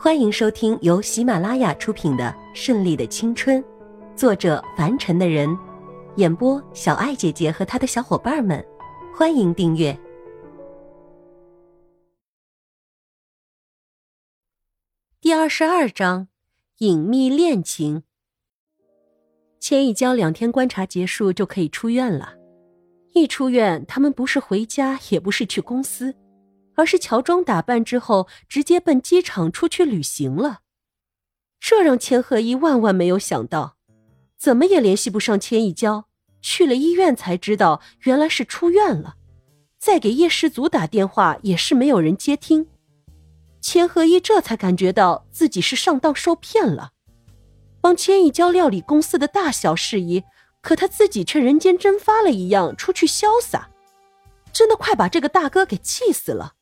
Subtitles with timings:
[0.00, 3.60] 欢迎收听由喜马拉雅出品的《顺利的青春》，
[4.14, 5.58] 作者凡尘的人，
[6.14, 8.64] 演播小爱姐姐和她的小伙伴们。
[9.12, 9.98] 欢迎订阅
[15.20, 16.28] 第二十二章：
[16.78, 18.04] 隐秘恋情。
[19.58, 22.34] 千一娇两天观察结束就可以出院了。
[23.14, 26.14] 一出院，他们不是回家，也不是去公司。
[26.78, 30.60] 而是乔装打扮之后，直接奔机场出去旅行了。
[31.58, 33.76] 这让千鹤一万万没有想到，
[34.38, 36.04] 怎么也联系不上千一娇。
[36.40, 39.16] 去了医院才知道，原来是出院了。
[39.76, 42.68] 再给叶世祖打电话，也是没有人接听。
[43.60, 46.92] 千鹤一这才感觉到自己是上当受骗了，
[47.80, 50.22] 帮千一娇料理公司的大小事宜，
[50.62, 53.68] 可他自己却人间蒸发了一样出去潇洒，
[54.52, 56.54] 真的快把这个大哥给气死了。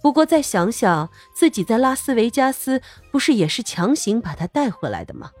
[0.00, 2.80] 不过再想想，自己在拉斯维加斯
[3.10, 5.32] 不是也是强行把他带回来的吗？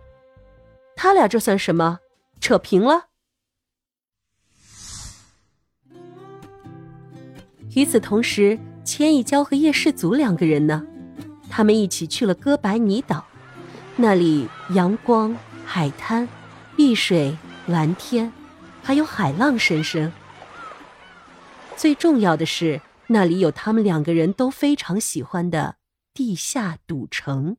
[0.96, 2.00] 他俩这算什么？
[2.40, 3.06] 扯平了。
[7.76, 10.84] 与此同时，千一娇和叶世祖两个人呢，
[11.48, 13.24] 他们一起去了哥白尼岛，
[13.94, 16.28] 那里阳光、海滩、
[16.76, 18.32] 碧水、蓝天，
[18.82, 20.12] 还有海浪声声。
[21.76, 22.80] 最重要的是。
[23.10, 25.76] 那里有他们两个人都非常喜欢的
[26.12, 27.56] 地下赌城，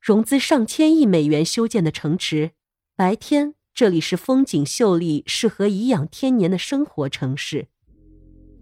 [0.00, 2.52] 融资上千亿美元修建的城池。
[2.96, 7.68] 白天这里是风景秀丽、适合颐养天年的生活城市，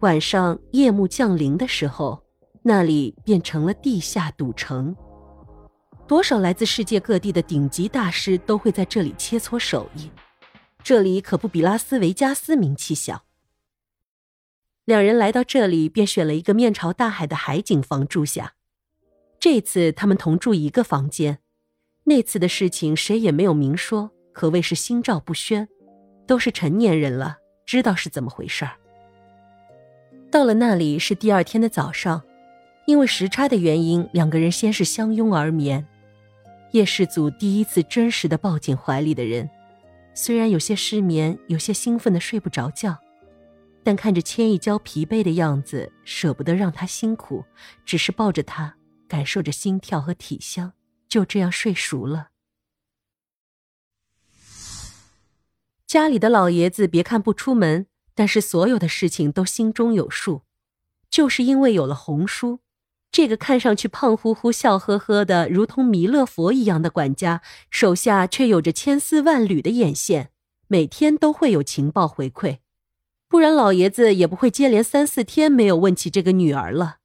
[0.00, 2.22] 晚上夜幕降临的时候，
[2.62, 4.94] 那里变成了地下赌城。
[6.06, 10.11] 多少来自世界各地的顶级大师都会在这里切磋手艺，
[10.83, 13.24] 这里可不比拉斯维加斯名气小。
[14.84, 18.55] 两人来到这里，便选了一个面朝大海的海景房住下。
[19.39, 21.39] 这次他们同住一个房间。
[22.05, 25.69] 那次的事情谁也没有明说，可谓是心照不宣。
[26.27, 28.73] 都是成年人了，知道是怎么回事儿。
[30.30, 32.23] 到了那里是第二天的早上，
[32.86, 35.86] 因为时差的原因，两个人先是相拥而眠。
[36.70, 39.51] 叶世祖第一次真实的抱紧怀里的人，
[40.14, 42.98] 虽然有些失眠，有些兴奋的睡不着觉。
[43.84, 47.44] 但看着千一娇疲惫的样子，舍不得让她辛苦，
[47.84, 48.76] 只是抱着她，
[49.08, 50.72] 感受着心跳和体香，
[51.08, 52.28] 就这样睡熟了。
[55.86, 60.42] 家里的老爷子别看不出门，但是所有的事情都心中有数，
[61.10, 62.60] 就是因为有了红叔，
[63.10, 70.30] 这个看上去胖乎乎、笑呵呵的，如同弥勒佛一样的管家，手下却有着千丝万缕的眼线，
[70.68, 72.60] 每天都会有情报回馈。
[73.32, 76.96] 不然，老爷子也不会接连三四天没有问起这个女儿了。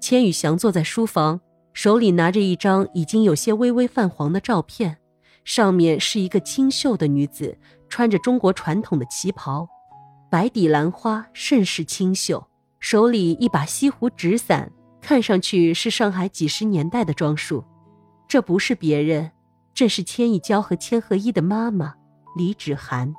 [0.00, 1.38] 千羽翔坐在书房，
[1.74, 4.96] 手里拿着一张已经有些微微泛黄的照片，
[5.44, 7.58] 上面是一个清秀的女子，
[7.90, 9.68] 穿着中国传统的旗袍，
[10.30, 12.42] 白底蓝花，甚是清秀。
[12.80, 17.62] 手里一把西湖纸伞，看上去是上海几十年代的装束。
[18.26, 19.30] 这不是别人，
[19.74, 21.92] 正是千一娇和千鹤一的妈妈
[22.34, 23.14] 李芷涵。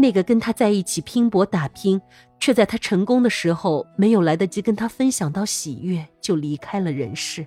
[0.00, 2.00] 那个跟他在一起拼搏打拼，
[2.38, 7.46] 却在他成功的时候没有来得及跟他分享到喜悦，就离开了人世。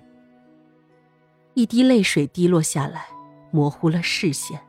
[1.54, 3.06] 一滴泪水滴落下来，
[3.50, 4.60] 模糊了视线。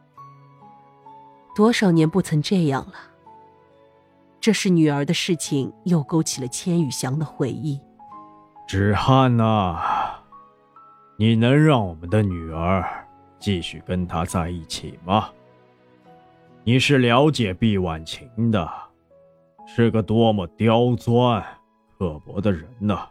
[1.56, 2.94] 多少年不曾这样了。
[4.42, 7.80] 这是女儿的事情，又勾起了千羽翔的回忆。
[8.68, 9.80] 芷汉呐，
[11.18, 12.84] 你能让我们的女儿
[13.40, 15.30] 继续跟他在一起吗？
[16.68, 18.68] 你是了解毕婉晴的，
[19.68, 21.46] 是个多么刁钻、
[21.96, 23.08] 刻薄的人呐！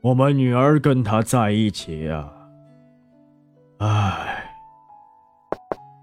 [0.00, 2.32] 我们女儿跟他在一起啊，
[3.76, 4.50] 唉。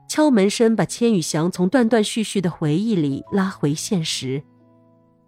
[0.07, 4.43] 敲门声把千羽翔从断断续续的回忆里拉回现实。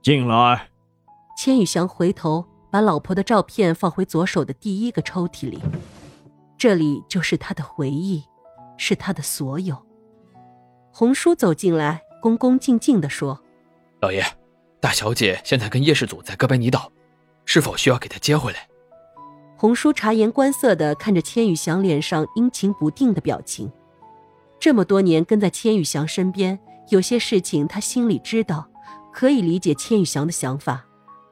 [0.03, 0.67] 进来。
[1.35, 5.57] 千羽翔回头，把老婆的照片放回左手的第一个抽屉里，
[6.55, 8.23] 这里就是他的回忆，
[8.77, 9.75] 是他的所有。
[10.95, 13.41] 红叔走进来，恭恭敬敬地说
[13.99, 14.23] ：“老爷，
[14.79, 16.91] 大小姐现在跟叶世祖在哥白尼岛，
[17.45, 18.67] 是否需要给她接回来？”
[19.57, 23.71] 红叔察言观色地看着千羽翔脸上阴晴不定的表情。
[24.59, 26.59] 这么多年跟在千羽翔身边，
[26.89, 28.69] 有些事情他心里知道，
[29.11, 30.85] 可以理解千羽翔的想法，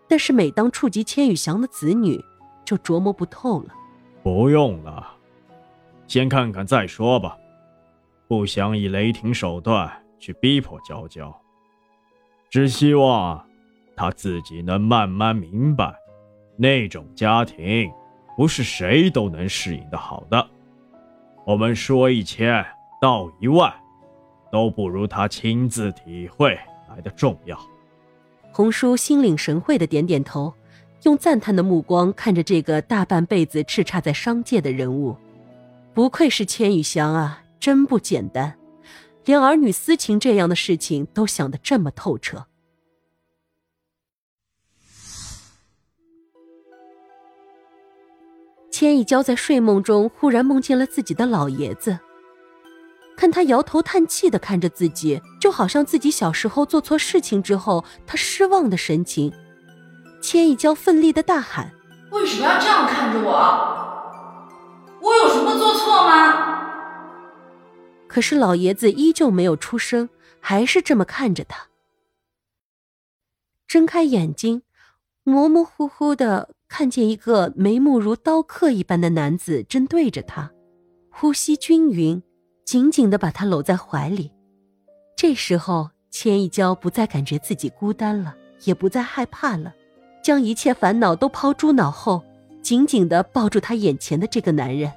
[0.08, 2.20] 但是每当触及千羽翔的子女，
[2.66, 3.76] 就琢磨不透了。
[4.24, 5.06] 不用了，
[6.08, 7.38] 先看看再说吧。
[8.32, 11.38] 不想以雷霆手段去逼迫娇娇，
[12.50, 13.46] 只希望
[13.94, 15.94] 她自己能慢慢明白，
[16.56, 17.92] 那种家庭
[18.38, 20.48] 不是谁都能适应的好的。
[21.46, 22.66] 我们说一千
[23.02, 23.70] 道一万，
[24.50, 26.58] 都不如他亲自体会
[26.88, 27.60] 来的重要。
[28.54, 30.54] 红叔心领神会的点点头，
[31.04, 35.18] 用赞叹的目光看着这个大半辈子叱咤在商界的人物，
[35.94, 38.58] 不愧是千羽香啊，真不简单，
[39.24, 42.48] 连儿女私情这样的事情都想得这么透彻。
[48.72, 52.00] 千一娇在睡梦中忽然梦见了自己的老爷子，
[53.16, 59.32] 看他摇头叹气的看着自己，就好像自己小时候做错事情之后他失望的神情。
[60.20, 61.72] 千一娇奋力的大喊
[62.10, 63.30] ：“为什么要这样看着我？
[65.00, 66.58] 我有什么做错吗？”
[68.12, 70.10] 可是老爷子依旧没有出声，
[70.42, 71.70] 还是这么看着他。
[73.66, 74.64] 睁开眼睛，
[75.24, 76.50] 模模糊糊的。
[76.68, 80.52] 看见一个眉目如刀刻一般的男子正对着他，
[81.10, 82.22] 呼吸均匀，
[82.66, 84.30] 紧紧的把他搂在怀里。
[85.16, 88.36] 这时候，千一娇不再感觉自己孤单了，
[88.66, 89.74] 也不再害怕了，
[90.22, 92.22] 将一切烦恼都抛诸脑后，
[92.62, 94.92] 紧紧的抱住他眼前的这个男人。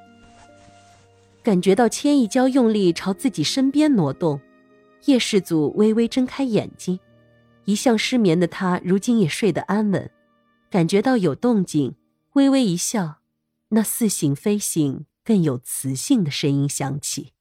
[1.45, 4.41] 感觉到千亿娇用力朝自己身边挪动，
[5.05, 6.99] 叶世祖微微睁开眼睛，
[7.67, 10.11] 一向失眠的他如今也睡得安稳。
[10.71, 11.97] 感觉到有动静，
[12.33, 13.17] 微微一笑，
[13.69, 17.35] 那似醒非醒、更有磁性的声音响起：“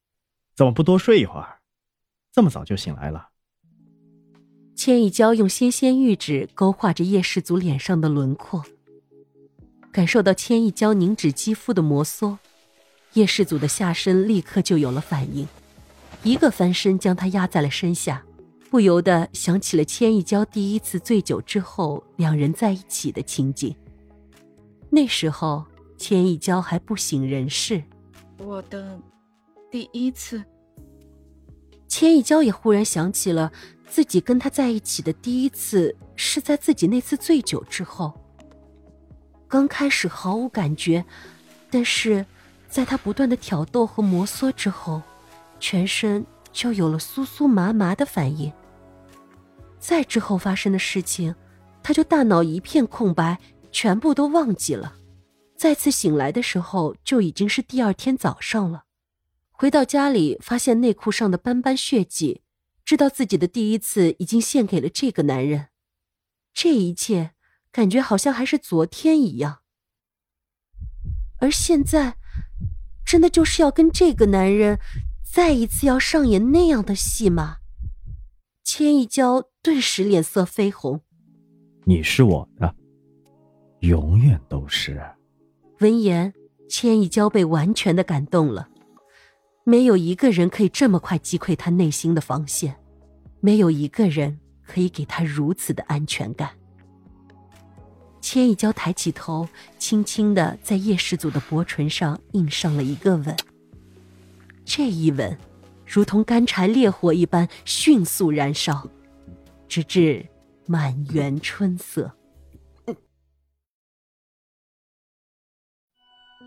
[0.54, 1.60] 怎么不多睡一会儿？
[2.30, 3.30] 这么早就醒来了？”
[4.76, 8.62] 千亿娇用纤纤玉指勾画着叶氏族脸上的轮廓，
[9.94, 12.38] 感受到千亿娇凝脂肌肤的摩挲，
[13.14, 15.48] 叶氏祖的下身立刻就有了反应，
[16.24, 18.24] 一个翻身将她压在了身下。
[18.70, 23.76] 不由得想起了千一娇第一次醉酒之后两人在一起的情景。
[24.90, 25.64] 那时候
[25.96, 27.84] 千一娇还不省人事。
[28.40, 29.00] 我的
[29.70, 30.44] 第一次。
[31.88, 33.52] 千一娇也忽然想起了
[33.88, 38.12] 自己跟他在一起的第一次是在自己那次醉酒之后。
[39.48, 41.06] 刚开始毫无感觉，
[41.70, 42.26] 但是
[42.74, 45.00] 在他不断的挑逗和摩挲之后，
[45.60, 48.52] 全身就有了酥酥麻麻的反应。
[49.78, 51.36] 再之后发生的事情，
[51.84, 53.40] 他就大脑一片空白，
[53.72, 54.96] 全部都忘记了。
[55.56, 58.86] 再次醒来的时候，就已经是第二天早上了。
[59.52, 62.42] 回到家里，发现内裤上的斑斑血迹，
[62.84, 65.68] 知道自己的第一次已经献给了这个男人。
[66.56, 67.34] 这一切
[67.72, 69.60] 感觉好像还是昨天一样。
[71.38, 72.16] 而现在，
[73.06, 74.80] 真的就是要跟这个男人
[75.24, 77.58] 再一次要上演那样的戏吗？
[78.64, 81.02] 千一娇顿时脸色绯红。
[81.86, 82.74] 你是我的，
[83.82, 85.02] 永远都是。
[85.80, 86.34] 闻言，
[86.70, 88.70] 千一娇被完全的感动了。
[89.66, 92.76] 没有一个人可以这么快击溃他内心的防线，
[93.42, 96.50] 没有一个人可以给他如此的安全感。
[98.24, 99.48] 千一娇抬起头，
[99.78, 103.36] 轻轻的在叶世祖的薄唇上印上了一个吻。
[104.66, 105.38] 这一吻。
[105.86, 108.88] 如同干柴烈火一般迅速燃烧，
[109.68, 110.26] 直至
[110.66, 112.12] 满园春色。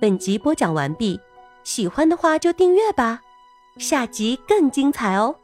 [0.00, 1.20] 本集播讲完毕，
[1.62, 3.20] 喜欢的话就订阅吧，
[3.78, 5.38] 下集更精彩哦。